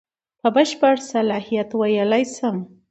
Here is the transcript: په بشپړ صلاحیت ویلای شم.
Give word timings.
په 0.41 0.47
بشپړ 0.55 0.95
صلاحیت 1.11 1.69
ویلای 1.79 2.23
شم. 2.35 2.57